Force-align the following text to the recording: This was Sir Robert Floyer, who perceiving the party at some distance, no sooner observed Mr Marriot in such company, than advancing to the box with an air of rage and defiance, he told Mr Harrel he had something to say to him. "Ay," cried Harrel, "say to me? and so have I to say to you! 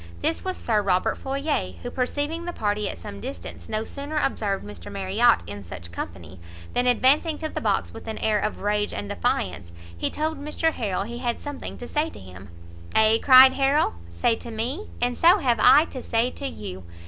This 0.23 0.43
was 0.43 0.57
Sir 0.57 0.81
Robert 0.81 1.15
Floyer, 1.15 1.73
who 1.83 1.91
perceiving 1.91 2.45
the 2.45 2.53
party 2.53 2.89
at 2.89 2.97
some 2.97 3.21
distance, 3.21 3.69
no 3.69 3.83
sooner 3.83 4.17
observed 4.17 4.65
Mr 4.65 4.91
Marriot 4.91 5.41
in 5.45 5.63
such 5.63 5.91
company, 5.91 6.39
than 6.73 6.87
advancing 6.87 7.37
to 7.37 7.49
the 7.49 7.61
box 7.61 7.93
with 7.93 8.07
an 8.07 8.17
air 8.17 8.39
of 8.39 8.61
rage 8.61 8.95
and 8.95 9.09
defiance, 9.09 9.71
he 9.95 10.09
told 10.09 10.43
Mr 10.43 10.71
Harrel 10.73 11.03
he 11.03 11.19
had 11.19 11.39
something 11.39 11.77
to 11.77 11.87
say 11.87 12.09
to 12.09 12.19
him. 12.19 12.49
"Ay," 12.95 13.19
cried 13.21 13.53
Harrel, 13.53 13.93
"say 14.09 14.35
to 14.37 14.49
me? 14.49 14.89
and 14.99 15.19
so 15.19 15.37
have 15.37 15.59
I 15.61 15.85
to 15.91 16.01
say 16.01 16.31
to 16.31 16.47
you! 16.47 16.83